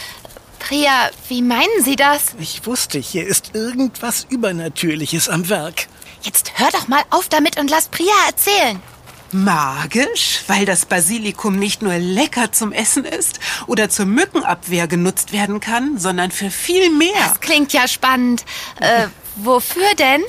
Priya, 0.60 1.10
wie 1.28 1.42
meinen 1.42 1.84
Sie 1.84 1.96
das? 1.96 2.36
Ich 2.40 2.66
wusste, 2.66 2.98
hier 2.98 3.28
ist 3.28 3.52
irgendwas 3.54 4.26
Übernatürliches 4.30 5.30
am 5.30 5.50
Werk. 5.50 5.88
Jetzt 6.22 6.54
hör 6.56 6.70
doch 6.72 6.88
mal 6.88 7.04
auf 7.10 7.28
damit 7.28 7.60
und 7.60 7.70
lass 7.70 7.90
Priya 7.90 8.14
erzählen. 8.28 8.82
Magisch, 9.34 10.42
weil 10.48 10.66
das 10.66 10.86
Basilikum 10.86 11.58
nicht 11.58 11.82
nur 11.82 11.96
lecker 11.98 12.52
zum 12.52 12.72
Essen 12.72 13.04
ist 13.04 13.40
oder 13.68 13.90
zur 13.90 14.06
Mückenabwehr 14.06 14.88
genutzt 14.88 15.34
werden 15.34 15.60
kann, 15.60 15.98
sondern 15.98 16.32
für 16.32 16.52
viel 16.52 16.92
mehr. 16.92 17.12
Das 17.20 17.42
klingt 17.42 17.74
ja 17.74 17.88
spannend. 17.88 18.46
Äh, 18.80 19.08
wofür 19.36 19.96
denn? 19.98 20.22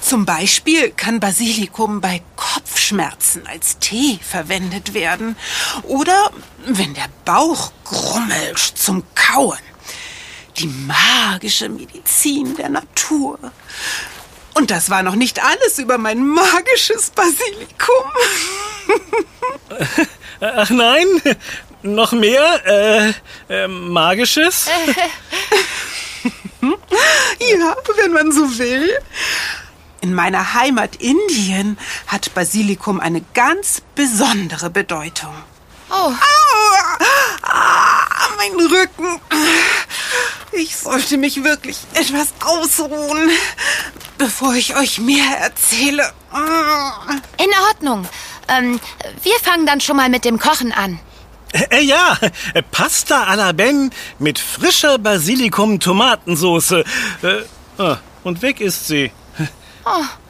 Zum 0.00 0.24
Beispiel 0.24 0.90
kann 0.90 1.20
Basilikum 1.20 2.00
bei 2.00 2.22
Kopfschmerzen 2.36 3.46
als 3.46 3.78
Tee 3.78 4.18
verwendet 4.22 4.94
werden 4.94 5.36
oder 5.84 6.30
wenn 6.64 6.94
der 6.94 7.08
Bauch 7.24 7.72
grummelt 7.84 8.58
zum 8.58 9.02
Kauen. 9.14 9.58
Die 10.56 10.66
magische 10.66 11.68
Medizin 11.68 12.56
der 12.56 12.68
Natur. 12.68 13.38
Und 14.54 14.70
das 14.70 14.90
war 14.90 15.02
noch 15.02 15.14
nicht 15.14 15.44
alles 15.44 15.78
über 15.78 15.98
mein 15.98 16.26
magisches 16.26 17.10
Basilikum. 17.10 17.66
Ach 20.40 20.70
nein, 20.70 21.06
noch 21.82 22.12
mehr 22.12 23.14
äh, 23.48 23.62
äh, 23.64 23.68
Magisches? 23.68 24.66
Ja, 27.40 27.76
wenn 27.96 28.12
man 28.12 28.32
so 28.32 28.58
will. 28.58 28.90
In 30.00 30.14
meiner 30.14 30.54
Heimat 30.54 30.96
Indien 30.96 31.76
hat 32.06 32.32
Basilikum 32.34 33.00
eine 33.00 33.22
ganz 33.34 33.82
besondere 33.94 34.70
Bedeutung. 34.70 35.34
Oh, 35.90 35.94
Aua! 35.94 36.98
Ah, 37.42 38.28
mein 38.36 38.52
Rücken. 38.54 39.20
Ich 40.52 40.76
sollte 40.76 41.16
mich 41.16 41.42
wirklich 41.44 41.78
etwas 41.94 42.28
ausruhen, 42.44 43.30
bevor 44.18 44.54
ich 44.54 44.76
euch 44.76 44.98
mehr 44.98 45.38
erzähle. 45.38 46.12
In 47.38 47.50
Ordnung. 47.68 48.08
Ähm, 48.48 48.80
wir 49.22 49.38
fangen 49.42 49.66
dann 49.66 49.80
schon 49.80 49.96
mal 49.96 50.08
mit 50.08 50.24
dem 50.24 50.38
Kochen 50.38 50.72
an. 50.72 51.00
Äh, 51.52 51.82
ja, 51.82 52.18
äh, 52.54 52.62
Pasta 52.62 53.24
alla 53.24 53.52
Ben 53.52 53.90
mit 54.18 54.38
frischer 54.38 54.98
Basilikum-Tomatensoße. 54.98 56.84
Äh, 57.22 57.82
ah, 57.82 57.98
und 58.24 58.42
weg 58.42 58.60
ist 58.60 58.86
sie. 58.86 59.10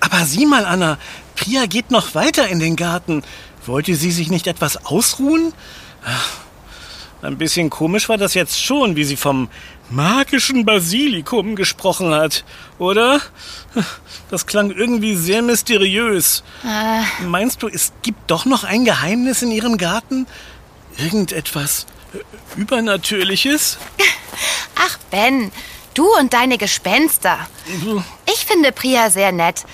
Aber 0.00 0.24
sieh 0.24 0.46
mal, 0.46 0.64
Anna, 0.64 0.98
Priya 1.36 1.66
geht 1.66 1.90
noch 1.90 2.14
weiter 2.14 2.48
in 2.48 2.58
den 2.58 2.76
Garten. 2.76 3.22
Wollte 3.66 3.94
sie 3.94 4.10
sich 4.10 4.30
nicht 4.30 4.46
etwas 4.46 4.84
ausruhen? 4.86 5.52
Ach, 6.04 6.30
Ein 7.22 7.36
bisschen 7.38 7.68
komisch 7.70 8.08
war 8.08 8.16
das 8.16 8.34
jetzt 8.34 8.62
schon, 8.62 8.96
wie 8.96 9.04
sie 9.04 9.16
vom 9.16 9.48
magischen 9.90 10.64
Basilikum 10.64 11.56
gesprochen 11.56 12.12
hat, 12.14 12.44
oder? 12.78 13.20
Das 14.30 14.46
klang 14.46 14.70
irgendwie 14.70 15.16
sehr 15.16 15.42
mysteriös. 15.42 16.42
Meinst 17.26 17.62
du, 17.62 17.68
es 17.68 17.92
gibt 18.02 18.30
doch 18.30 18.44
noch 18.44 18.64
ein 18.64 18.84
Geheimnis 18.84 19.42
in 19.42 19.50
ihrem 19.50 19.78
Garten? 19.78 20.26
Irgendetwas 20.98 21.86
äh, 22.14 22.60
Übernatürliches? 22.60 23.78
Ach, 24.76 24.98
Ben, 25.10 25.50
du 25.98 26.06
und 26.16 26.32
deine 26.32 26.58
Gespenster. 26.58 27.38
Ich 28.26 28.46
finde 28.46 28.72
Priya 28.72 29.10
sehr 29.10 29.32
nett. 29.32 29.64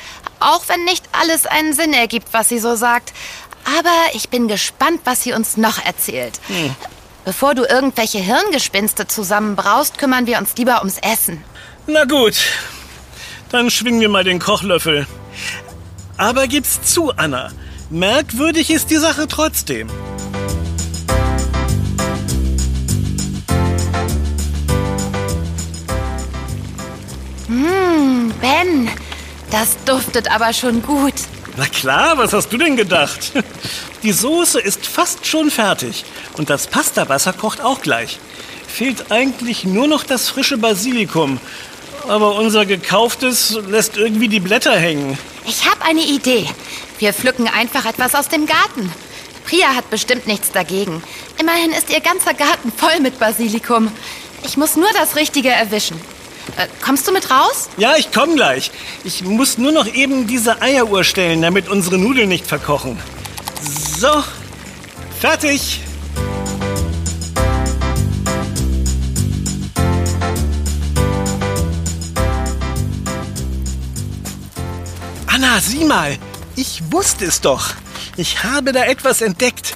Auch 0.40 0.62
wenn 0.68 0.84
nicht 0.84 1.04
alles 1.12 1.46
einen 1.46 1.72
Sinn 1.74 1.92
ergibt, 1.92 2.28
was 2.32 2.48
sie 2.48 2.58
so 2.58 2.74
sagt. 2.76 3.12
Aber 3.78 4.14
ich 4.14 4.28
bin 4.28 4.48
gespannt, 4.48 5.00
was 5.04 5.22
sie 5.22 5.32
uns 5.32 5.56
noch 5.56 5.84
erzählt. 5.84 6.40
Bevor 7.24 7.54
du 7.54 7.64
irgendwelche 7.64 8.18
Hirngespinste 8.18 9.06
zusammenbraust, 9.06 9.98
kümmern 9.98 10.26
wir 10.26 10.38
uns 10.38 10.54
lieber 10.56 10.78
ums 10.78 10.98
Essen. 10.98 11.42
Na 11.86 12.04
gut, 12.04 12.36
dann 13.50 13.70
schwingen 13.70 14.00
wir 14.00 14.08
mal 14.08 14.24
den 14.24 14.38
Kochlöffel. 14.38 15.06
Aber 16.16 16.46
gib's 16.46 16.80
zu, 16.82 17.12
Anna. 17.16 17.50
Merkwürdig 17.90 18.70
ist 18.70 18.90
die 18.90 18.96
Sache 18.96 19.28
trotzdem. 19.28 19.88
Das 29.64 29.83
duftet 29.87 30.30
aber 30.30 30.52
schon 30.52 30.83
gut. 30.83 31.14
Na 31.56 31.64
klar, 31.66 32.18
was 32.18 32.35
hast 32.35 32.52
du 32.52 32.59
denn 32.59 32.76
gedacht? 32.76 33.33
Die 34.02 34.12
Soße 34.12 34.61
ist 34.61 34.87
fast 34.87 35.26
schon 35.26 35.50
fertig 35.50 36.04
und 36.37 36.50
das 36.50 36.66
Pastawasser 36.66 37.33
kocht 37.33 37.62
auch 37.62 37.80
gleich. 37.80 38.18
Fehlt 38.66 39.11
eigentlich 39.11 39.64
nur 39.64 39.87
noch 39.87 40.04
das 40.04 40.28
frische 40.28 40.59
Basilikum. 40.59 41.40
Aber 42.09 42.35
unser 42.35 42.66
gekauftes 42.66 43.59
lässt 43.66 43.97
irgendwie 43.97 44.28
die 44.28 44.40
Blätter 44.40 44.76
hängen. 44.76 45.16
Ich 45.47 45.64
habe 45.64 45.83
eine 45.87 46.02
Idee. 46.02 46.47
Wir 46.99 47.14
pflücken 47.14 47.49
einfach 47.49 47.87
etwas 47.87 48.14
aus 48.14 48.28
dem 48.28 48.44
Garten. 48.44 48.92
Priya 49.47 49.68
hat 49.75 49.88
bestimmt 49.88 50.26
nichts 50.26 50.50
dagegen. 50.50 51.02
Immerhin 51.40 51.71
ist 51.71 51.88
ihr 51.90 52.00
ganzer 52.00 52.35
Garten 52.35 52.71
voll 52.76 53.00
mit 53.00 53.18
Basilikum. 53.18 53.90
Ich 54.44 54.59
muss 54.59 54.76
nur 54.76 54.92
das 54.92 55.16
Richtige 55.16 55.49
erwischen. 55.49 55.99
Äh, 56.56 56.68
kommst 56.84 57.06
du 57.08 57.12
mit 57.12 57.30
raus? 57.30 57.68
Ja, 57.78 57.96
ich 57.96 58.12
komm 58.12 58.37
gleich. 58.37 58.70
Ich 59.02 59.25
muss 59.25 59.58
nur 59.58 59.73
noch 59.73 59.87
eben 59.87 60.26
diese 60.26 60.62
Eieruhr 60.62 61.02
stellen, 61.02 61.42
damit 61.42 61.68
unsere 61.68 61.99
Nudeln 61.99 62.28
nicht 62.28 62.46
verkochen. 62.46 62.99
So, 63.99 64.23
fertig. 65.20 65.80
Anna, 75.26 75.61
sieh 75.61 75.84
mal. 75.84 76.16
Ich 76.54 76.82
wusste 76.92 77.25
es 77.25 77.40
doch. 77.40 77.70
Ich 78.16 78.44
habe 78.44 78.70
da 78.73 78.84
etwas 78.84 79.20
entdeckt. 79.23 79.75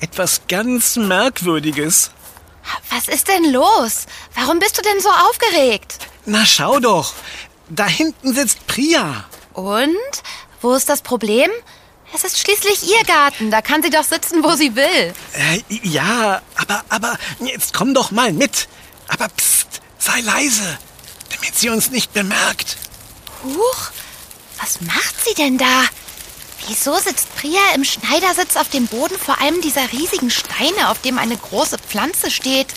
Etwas 0.00 0.42
ganz 0.46 0.96
Merkwürdiges. 0.96 2.10
Was 2.90 3.08
ist 3.08 3.28
denn 3.28 3.50
los? 3.50 4.04
Warum 4.34 4.58
bist 4.58 4.76
du 4.76 4.82
denn 4.82 5.00
so 5.00 5.08
aufgeregt? 5.08 6.07
Na, 6.28 6.44
schau 6.44 6.78
doch. 6.78 7.14
Da 7.70 7.86
hinten 7.86 8.34
sitzt 8.34 8.66
Priya. 8.66 9.24
Und? 9.54 9.96
Wo 10.60 10.74
ist 10.74 10.90
das 10.90 11.00
Problem? 11.00 11.50
Es 12.14 12.22
ist 12.22 12.38
schließlich 12.38 12.90
ihr 12.90 13.02
Garten. 13.04 13.50
Da 13.50 13.62
kann 13.62 13.82
sie 13.82 13.88
doch 13.88 14.04
sitzen, 14.04 14.44
wo 14.44 14.52
sie 14.52 14.76
will. 14.76 15.14
Äh, 15.32 15.62
ja, 15.82 16.42
aber, 16.56 16.84
aber, 16.90 17.18
jetzt 17.40 17.72
komm 17.72 17.94
doch 17.94 18.10
mal 18.10 18.34
mit. 18.34 18.68
Aber 19.08 19.28
pst, 19.28 19.80
sei 19.98 20.20
leise, 20.20 20.78
damit 21.30 21.54
sie 21.54 21.70
uns 21.70 21.90
nicht 21.90 22.12
bemerkt. 22.12 22.76
Huch, 23.42 23.90
was 24.60 24.82
macht 24.82 25.24
sie 25.24 25.34
denn 25.34 25.56
da? 25.56 25.84
Wieso 26.66 26.98
sitzt 26.98 27.34
Priya 27.36 27.72
im 27.74 27.84
Schneidersitz 27.84 28.56
auf 28.56 28.68
dem 28.68 28.86
Boden 28.86 29.18
vor 29.18 29.38
einem 29.38 29.62
dieser 29.62 29.92
riesigen 29.92 30.30
Steine, 30.30 30.90
auf 30.90 31.00
dem 31.00 31.18
eine 31.18 31.38
große 31.38 31.78
Pflanze 31.78 32.30
steht? 32.30 32.68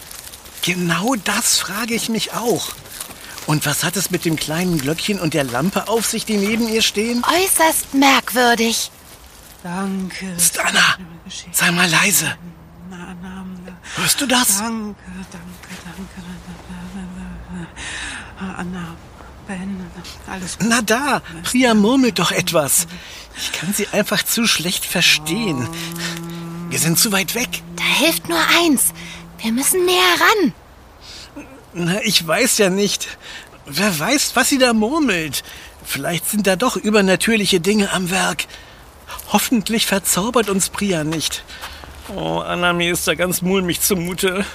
Genau 0.61 1.15
das 1.25 1.57
frage 1.57 1.95
ich 1.95 2.07
mich 2.07 2.31
auch. 2.31 2.69
Und 3.51 3.65
was 3.65 3.83
hat 3.83 3.97
es 3.97 4.11
mit 4.11 4.23
dem 4.23 4.37
kleinen 4.37 4.77
Glöckchen 4.77 5.19
und 5.19 5.33
der 5.33 5.43
Lampe 5.43 5.89
auf 5.89 6.05
sich, 6.05 6.23
die 6.23 6.37
neben 6.37 6.69
ihr 6.69 6.81
stehen? 6.81 7.21
Äußerst 7.25 7.93
merkwürdig. 7.93 8.91
Danke. 9.61 10.25
Psst, 10.37 10.57
Anna, 10.57 10.95
sei 11.51 11.69
mal 11.71 11.89
leise. 11.89 12.33
Hörst 13.97 14.21
du 14.21 14.25
das? 14.25 14.59
Danke, 14.59 14.95
danke, 15.33 15.67
danke. 15.83 17.67
Anna, 18.57 18.95
Ben, 19.45 19.85
alles 20.27 20.57
gut. 20.57 20.67
Na 20.69 20.81
da, 20.81 21.21
Priya 21.43 21.73
murmelt 21.73 22.19
doch 22.19 22.31
etwas. 22.31 22.87
Ich 23.35 23.51
kann 23.51 23.73
sie 23.73 23.89
einfach 23.89 24.23
zu 24.23 24.47
schlecht 24.47 24.85
verstehen. 24.85 25.67
Wir 26.69 26.79
sind 26.79 26.97
zu 26.97 27.11
weit 27.11 27.35
weg. 27.35 27.63
Da 27.75 27.83
hilft 27.83 28.29
nur 28.29 28.39
eins. 28.61 28.93
Wir 29.39 29.51
müssen 29.51 29.83
näher 29.85 30.15
ran. 30.21 30.53
Na, 31.73 32.01
ich 32.03 32.25
weiß 32.25 32.57
ja 32.57 32.69
nicht. 32.69 33.17
Wer 33.73 33.99
weiß, 33.99 34.31
was 34.35 34.49
sie 34.49 34.57
da 34.57 34.73
murmelt. 34.73 35.43
Vielleicht 35.85 36.29
sind 36.29 36.45
da 36.45 36.55
doch 36.57 36.75
übernatürliche 36.75 37.61
Dinge 37.61 37.91
am 37.91 38.11
Werk. 38.11 38.45
Hoffentlich 39.31 39.85
verzaubert 39.85 40.49
uns 40.49 40.69
Priya 40.69 41.03
nicht. 41.05 41.43
Oh, 42.13 42.39
Anna, 42.39 42.73
mir 42.73 42.91
ist 42.91 43.07
da 43.07 43.15
ganz 43.15 43.41
mulmig 43.41 43.79
zumute. 43.81 44.45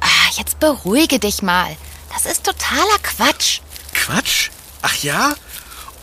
Ah, 0.00 0.30
jetzt 0.36 0.58
beruhige 0.58 1.20
dich 1.20 1.42
mal. 1.42 1.76
Das 2.12 2.26
ist 2.26 2.44
totaler 2.44 2.98
Quatsch. 3.02 3.60
Quatsch? 3.94 4.50
Ach 4.82 4.96
ja? 4.96 5.34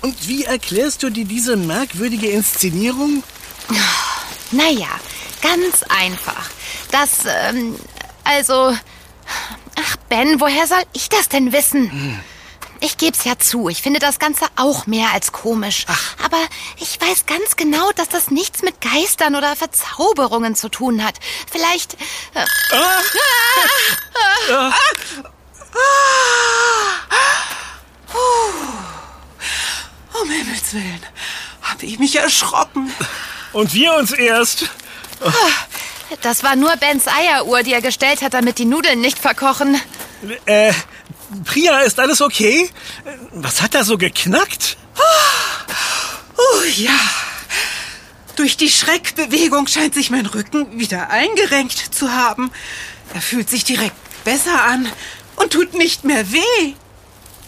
Und 0.02 0.28
wie 0.28 0.46
erklärst 0.46 1.04
du 1.04 1.10
dir 1.10 1.26
diese 1.26 1.58
merkwürdige 1.58 2.30
Inszenierung? 2.30 3.24
Naja, 4.52 4.90
ganz 5.42 5.84
einfach. 5.84 6.50
Das, 6.92 7.26
ähm, 7.50 7.76
also. 8.24 8.74
Ach, 9.76 9.98
Ben, 10.10 10.40
woher 10.40 10.68
soll 10.68 10.84
ich 10.94 11.10
das 11.10 11.28
denn 11.28 11.52
wissen? 11.52 12.22
Ich 12.84 12.98
geb's 12.98 13.24
ja 13.24 13.40
zu, 13.40 13.70
ich 13.70 13.82
finde 13.82 14.00
das 14.02 14.20
Ganze 14.20 14.46
auch 14.58 14.88
mehr 14.88 15.12
als 15.14 15.32
komisch. 15.32 15.86
Aber 16.22 16.38
ich 16.82 17.00
weiß 17.00 17.26
ganz 17.26 17.56
genau, 17.56 17.94
dass 17.94 18.10
das 18.10 18.30
nichts 18.30 18.62
mit 18.62 18.82
Geistern 18.82 19.36
oder 19.36 19.56
Verzauberungen 19.56 20.54
zu 20.54 20.68
tun 20.68 21.02
hat. 21.02 21.16
Vielleicht. 21.50 21.94
Äh, 22.34 22.46
Um 30.22 30.30
Himmels 30.30 30.74
Willen, 30.74 31.06
habe 31.62 31.86
ich 31.86 32.00
mich 32.00 32.18
erschrocken. 32.18 32.94
Und 33.54 33.74
wir 33.74 33.94
uns 33.96 34.12
erst. 34.12 34.70
das 36.22 36.44
war 36.44 36.58
nur 36.58 36.76
Bens 36.76 37.08
Eieruhr, 37.08 37.64
die 37.64 37.72
er 37.72 37.82
gestellt 37.82 38.22
hat, 38.22 38.34
damit 38.34 38.60
die 38.60 38.66
Nudeln 38.66 39.00
nicht 39.00 39.20
verkochen. 39.20 39.80
Äh, 40.46 40.74
Priya, 41.44 41.80
ist 41.80 42.00
alles 42.00 42.22
okay? 42.22 42.70
Was 43.32 43.62
hat 43.62 43.76
da 43.76 43.84
so 43.84 43.98
geknackt? 43.98 44.78
Oh 46.38 46.64
ja. 46.76 47.00
Durch 48.36 48.58
die 48.58 48.70
Schreckbewegung 48.70 49.68
scheint 49.68 49.94
sich 49.94 50.10
mein 50.10 50.26
Rücken 50.26 50.80
wieder 50.80 51.10
eingerenkt 51.10 51.94
zu 51.94 52.12
haben. 52.12 52.52
Er 53.14 53.22
fühlt 53.22 53.50
sich 53.50 53.64
direkt 53.64 53.96
besser 54.24 54.64
an 54.64 54.88
und 55.36 55.54
tut 55.54 55.74
nicht 55.76 56.04
mehr 56.04 56.32
weh. 56.32 56.74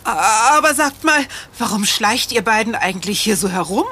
Aber 0.03 0.75
sagt 0.75 1.03
mal, 1.03 1.25
warum 1.57 1.85
schleicht 1.85 2.31
ihr 2.31 2.43
beiden 2.43 2.75
eigentlich 2.75 3.19
hier 3.21 3.37
so 3.37 3.49
herum? 3.49 3.85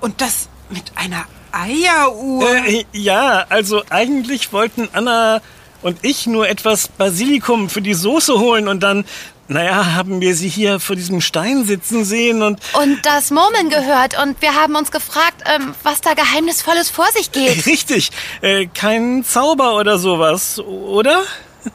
Und 0.00 0.20
das 0.22 0.48
mit 0.70 0.92
einer 0.96 1.26
Eieruhr? 1.52 2.48
Äh, 2.64 2.86
ja, 2.92 3.44
also 3.50 3.82
eigentlich 3.90 4.52
wollten 4.52 4.88
Anna 4.92 5.42
und 5.84 5.98
ich 6.02 6.26
nur 6.26 6.48
etwas 6.48 6.88
Basilikum 6.88 7.68
für 7.68 7.82
die 7.82 7.92
Soße 7.92 8.40
holen 8.40 8.68
und 8.68 8.82
dann, 8.82 9.04
naja, 9.48 9.94
haben 9.94 10.22
wir 10.22 10.34
sie 10.34 10.48
hier 10.48 10.80
vor 10.80 10.96
diesem 10.96 11.20
Stein 11.20 11.64
sitzen 11.66 12.06
sehen 12.06 12.42
und... 12.42 12.58
Und 12.72 13.04
das 13.04 13.30
Murmeln 13.30 13.68
gehört 13.68 14.20
und 14.20 14.40
wir 14.40 14.54
haben 14.54 14.76
uns 14.76 14.90
gefragt, 14.90 15.44
ähm, 15.44 15.74
was 15.82 16.00
da 16.00 16.14
Geheimnisvolles 16.14 16.88
vor 16.88 17.06
sich 17.14 17.32
geht. 17.32 17.66
Richtig, 17.66 18.10
äh, 18.40 18.66
kein 18.66 19.24
Zauber 19.24 19.76
oder 19.76 19.98
sowas, 19.98 20.58
oder? 20.58 21.22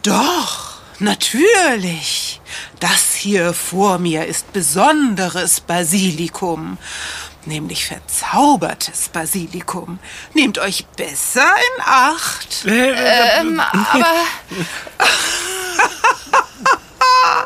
Doch, 0.02 0.80
natürlich. 0.98 2.42
Das 2.80 3.14
hier 3.14 3.54
vor 3.54 4.00
mir 4.00 4.26
ist 4.26 4.52
besonderes 4.54 5.62
Basilikum, 5.62 6.80
nämlich 7.46 7.86
verzaubertes 7.86 9.10
Basilikum. 9.10 10.00
Nehmt 10.34 10.58
euch 10.60 10.86
besser 10.98 11.48
in 11.78 11.84
Acht. 11.86 12.66
Ähm, 12.66 13.60
aber 13.60 14.06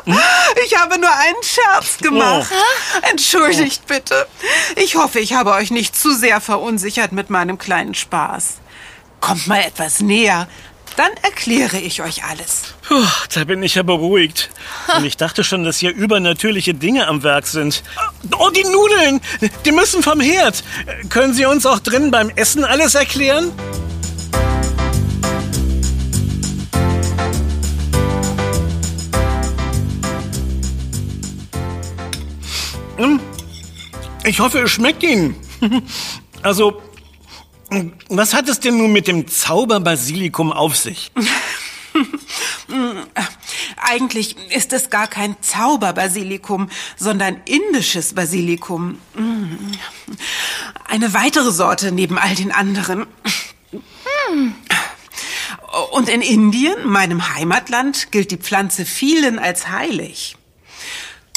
Ich 0.64 0.76
habe 0.78 0.98
nur 0.98 1.10
einen 1.10 1.42
Scherz 1.42 1.98
gemacht. 1.98 2.50
Entschuldigt 3.10 3.86
bitte. 3.86 4.26
Ich 4.76 4.96
hoffe, 4.96 5.20
ich 5.20 5.34
habe 5.34 5.52
euch 5.52 5.70
nicht 5.70 5.96
zu 5.96 6.14
sehr 6.14 6.40
verunsichert 6.40 7.12
mit 7.12 7.30
meinem 7.30 7.58
kleinen 7.58 7.94
Spaß. 7.94 8.58
Kommt 9.20 9.46
mal 9.46 9.60
etwas 9.60 10.00
näher, 10.00 10.48
dann 10.96 11.10
erkläre 11.22 11.78
ich 11.78 12.02
euch 12.02 12.24
alles. 12.24 12.74
Puh, 12.86 13.02
da 13.34 13.44
bin 13.44 13.62
ich 13.62 13.74
ja 13.74 13.82
beruhigt. 13.82 14.50
Und 14.96 15.04
ich 15.04 15.16
dachte 15.16 15.42
schon, 15.44 15.64
dass 15.64 15.78
hier 15.78 15.92
übernatürliche 15.94 16.74
Dinge 16.74 17.06
am 17.08 17.22
Werk 17.22 17.46
sind. 17.46 17.82
Oh, 18.38 18.50
die 18.50 18.64
Nudeln! 18.64 19.20
Die 19.64 19.72
müssen 19.72 20.02
vom 20.02 20.20
Herd. 20.20 20.62
Können 21.10 21.34
Sie 21.34 21.46
uns 21.46 21.66
auch 21.66 21.78
drin 21.80 22.10
beim 22.10 22.30
Essen 22.30 22.64
alles 22.64 22.94
erklären? 22.94 23.52
Hm, 32.96 33.20
Ich 34.24 34.40
hoffe, 34.40 34.60
es 34.60 34.70
schmeckt 34.70 35.02
Ihnen. 35.02 35.36
Also, 36.42 36.82
Was 38.08 38.34
hat 38.34 38.48
es 38.48 38.60
denn 38.60 38.76
nun 38.76 38.92
mit 38.92 39.06
dem 39.08 39.28
Zauberbasilikum 39.28 40.52
auf 40.52 40.76
sich? 40.76 41.10
Eigentlich 43.76 44.36
ist 44.50 44.72
es 44.72 44.90
gar 44.90 45.06
kein 45.06 45.36
Zauberbasilikum, 45.40 46.68
sondern 46.96 47.40
indisches 47.44 48.14
Basilikum. 48.14 48.98
Eine 50.88 51.14
weitere 51.14 51.50
Sorte 51.52 51.92
neben 51.92 52.18
all 52.18 52.34
den 52.34 52.50
anderen. 52.52 53.06
Und 55.92 56.08
in 56.08 56.22
Indien, 56.22 56.86
meinem 56.86 57.34
Heimatland, 57.34 58.10
gilt 58.10 58.30
die 58.30 58.36
Pflanze 58.36 58.84
vielen 58.84 59.38
als 59.38 59.68
heilig. 59.68 60.36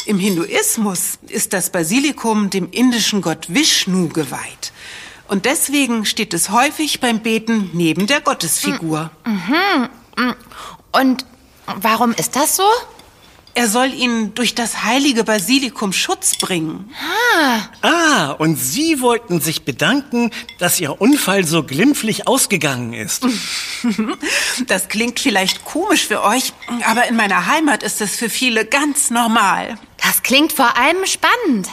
Im 0.06 0.20
Hinduismus 0.20 1.20
ist 1.28 1.54
das 1.54 1.70
Basilikum 1.70 2.50
dem 2.50 2.72
indischen 2.72 3.22
Gott 3.22 3.54
Vishnu 3.54 4.08
geweiht. 4.08 4.72
Und 5.28 5.46
deswegen 5.46 6.06
steht 6.06 6.34
es 6.34 6.50
häufig 6.50 7.00
beim 7.00 7.20
Beten 7.20 7.70
neben 7.74 8.08
der 8.08 8.22
Gottesfigur. 8.22 9.12
Und 10.92 11.26
warum 11.66 12.14
ist 12.14 12.36
das 12.36 12.56
so? 12.56 12.64
Er 13.58 13.68
soll 13.68 13.92
ihnen 13.92 14.36
durch 14.36 14.54
das 14.54 14.84
heilige 14.84 15.24
Basilikum 15.24 15.92
Schutz 15.92 16.36
bringen. 16.36 16.94
Ah, 17.82 18.34
und 18.34 18.56
Sie 18.56 19.02
wollten 19.02 19.42
sich 19.42 19.66
bedanken, 19.66 20.30
dass 20.60 20.80
Ihr 20.80 21.02
Unfall 21.02 21.44
so 21.44 21.64
glimpflich 21.64 22.28
ausgegangen 22.28 22.94
ist. 22.94 23.26
Das 24.68 24.90
klingt 24.90 25.20
vielleicht 25.20 25.66
komisch 25.66 26.06
für 26.08 26.24
euch, 26.24 26.52
aber 26.88 27.08
in 27.08 27.16
meiner 27.16 27.46
Heimat 27.46 27.84
ist 27.84 28.02
es 28.02 28.16
für 28.16 28.30
viele 28.30 28.66
ganz 28.66 29.12
normal. 29.12 29.78
Das 30.04 30.24
klingt 30.24 30.52
vor 30.52 30.76
allem 30.78 31.06
spannend. 31.06 31.68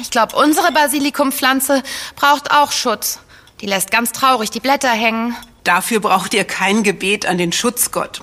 Ich 0.00 0.10
glaube, 0.10 0.36
unsere 0.36 0.72
Basilikumpflanze 0.72 1.82
braucht 2.16 2.50
auch 2.50 2.72
Schutz. 2.72 3.20
Die 3.60 3.66
lässt 3.66 3.90
ganz 3.90 4.12
traurig 4.12 4.50
die 4.50 4.60
Blätter 4.60 4.90
hängen. 4.90 5.36
Dafür 5.64 6.00
braucht 6.00 6.32
ihr 6.32 6.44
kein 6.44 6.82
Gebet 6.82 7.26
an 7.26 7.38
den 7.38 7.52
Schutzgott. 7.52 8.22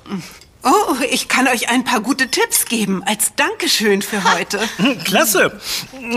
Oh, 0.68 0.96
ich 1.12 1.28
kann 1.28 1.48
euch 1.48 1.70
ein 1.70 1.84
paar 1.84 2.00
gute 2.00 2.28
Tipps 2.28 2.66
geben 2.66 3.04
als 3.06 3.34
Dankeschön 3.36 4.02
für 4.02 4.34
heute. 4.34 4.60
Klasse. 5.04 5.60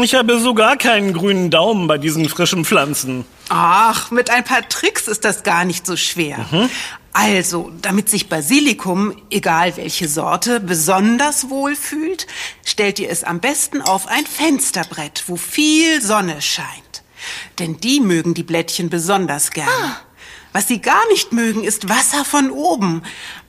Ich 0.01 0.15
habe 0.15 0.41
sogar 0.41 0.79
keinen 0.79 1.13
grünen 1.13 1.51
Daumen 1.51 1.87
bei 1.87 1.99
diesen 1.99 2.31
frischen 2.31 2.65
Pflanzen. 2.65 3.27
Ach, 3.51 4.11
mit 4.11 4.31
ein 4.31 4.45
paar 4.45 4.67
Tricks 4.67 5.07
ist 5.07 5.27
das 5.27 5.43
gar 5.43 5.67
nicht 5.67 5.87
so 5.87 5.97
schwer. 5.97 6.47
Also, 7.13 7.71
damit 7.83 8.09
sich 8.09 8.31
Basilikum, 8.31 9.15
egal 9.29 9.77
welche 9.77 10.09
Sorte, 10.09 10.61
besonders 10.61 11.51
wohl 11.51 11.77
fühlt, 11.77 12.27
stellt 12.65 12.99
ihr 13.01 13.11
es 13.11 13.25
am 13.25 13.41
besten 13.41 13.83
auf 13.83 14.09
ein 14.09 14.25
Fensterbrett, 14.25 15.25
wo 15.27 15.37
viel 15.37 16.01
Sonne 16.01 16.41
scheint. 16.41 17.03
Denn 17.59 17.79
die 17.81 18.01
mögen 18.01 18.33
die 18.33 18.45
Blättchen 18.45 18.89
besonders 18.89 19.51
gerne. 19.51 19.97
Was 20.53 20.69
sie 20.69 20.81
gar 20.81 21.07
nicht 21.09 21.33
mögen, 21.33 21.63
ist 21.65 21.89
Wasser 21.89 22.25
von 22.25 22.51
oben. 22.51 23.03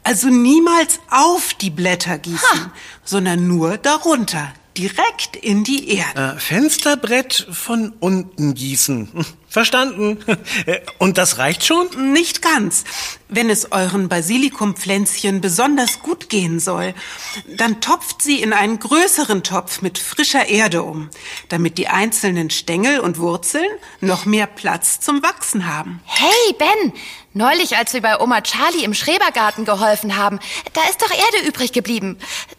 Also 0.03 0.29
niemals 0.29 0.99
auf 1.09 1.53
die 1.53 1.69
Blätter 1.69 2.17
gießen, 2.17 2.71
sondern 3.03 3.47
nur 3.47 3.77
darunter, 3.77 4.53
direkt 4.79 5.35
in 5.35 5.63
die 5.65 5.89
Erde. 5.97 6.35
Äh, 6.37 6.39
Fensterbrett 6.39 7.47
von 7.51 7.93
unten 7.99 8.53
gießen. 8.53 9.09
Verstanden. 9.49 10.19
Äh, 10.67 10.79
Und 10.99 11.17
das 11.17 11.37
reicht 11.39 11.65
schon? 11.65 12.13
Nicht 12.13 12.41
ganz. 12.41 12.83
Wenn 13.27 13.49
es 13.49 13.71
euren 13.71 14.07
Basilikumpflänzchen 14.07 15.41
besonders 15.41 15.99
gut 16.01 16.29
gehen 16.29 16.59
soll, 16.59 16.93
dann 17.57 17.81
topft 17.81 18.21
sie 18.21 18.41
in 18.41 18.53
einen 18.53 18.79
größeren 18.79 19.43
Topf 19.43 19.81
mit 19.81 19.97
frischer 19.97 20.47
Erde 20.47 20.83
um, 20.83 21.09
damit 21.49 21.77
die 21.77 21.87
einzelnen 21.87 22.49
Stängel 22.51 22.99
und 22.99 23.17
Wurzeln 23.19 23.67
noch 24.01 24.25
mehr 24.25 24.47
Platz 24.47 24.99
zum 24.99 25.21
Wachsen 25.23 25.65
haben. 25.67 25.99
Hey, 26.05 26.55
Ben! 26.57 26.93
Neulich, 27.33 27.75
als 27.77 27.93
wir 27.93 28.01
bei 28.01 28.19
Oma 28.19 28.41
Charlie 28.41 28.83
im 28.83 28.93
Schrebergarten 28.95 29.63
geholfen 29.65 30.15
haben, 30.15 30.39
da 30.73 30.81
ist 30.89 31.01
doch 31.01 31.11
Erde 31.11 31.47
übrig 31.47 31.71
geblieben. 31.73 32.17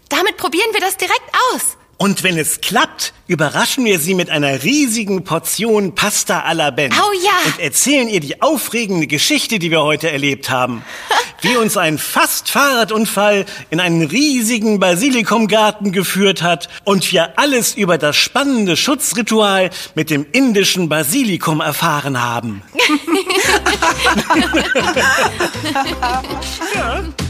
Damit 0.08 0.36
probieren 0.36 0.72
wir 0.72 0.80
das 0.80 0.96
direkt 0.96 1.22
aus. 1.52 1.76
Und 2.02 2.22
wenn 2.22 2.38
es 2.38 2.62
klappt, 2.62 3.12
überraschen 3.26 3.84
wir 3.84 3.98
Sie 3.98 4.14
mit 4.14 4.30
einer 4.30 4.62
riesigen 4.62 5.22
Portion 5.22 5.94
Pasta 5.94 6.40
alla 6.40 6.70
Ben. 6.70 6.90
Oh 6.94 7.12
ja. 7.22 7.30
Und 7.44 7.60
erzählen 7.60 8.08
ihr 8.08 8.20
die 8.20 8.40
aufregende 8.40 9.06
Geschichte, 9.06 9.58
die 9.58 9.70
wir 9.70 9.82
heute 9.82 10.10
erlebt 10.10 10.48
haben. 10.48 10.82
Wie 11.42 11.58
uns 11.58 11.76
ein 11.76 11.98
fast 11.98 12.48
Fahrradunfall 12.48 13.44
in 13.68 13.80
einen 13.80 14.00
riesigen 14.00 14.80
Basilikumgarten 14.80 15.92
geführt 15.92 16.40
hat 16.40 16.70
und 16.84 17.12
wir 17.12 17.38
alles 17.38 17.74
über 17.74 17.98
das 17.98 18.16
spannende 18.16 18.78
Schutzritual 18.78 19.68
mit 19.94 20.08
dem 20.08 20.24
indischen 20.32 20.88
Basilikum 20.88 21.60
erfahren 21.60 22.22
haben. 22.22 22.62
Das 27.22 27.29